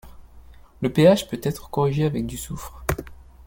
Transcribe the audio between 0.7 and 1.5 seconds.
Le pH peut